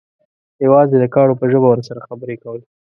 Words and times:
یوازې 0.65 0.95
د 0.99 1.05
کاڼو 1.13 1.39
په 1.41 1.45
ژبه 1.51 1.67
ورسره 1.69 2.05
خبرې 2.07 2.35
کولې. 2.43 2.65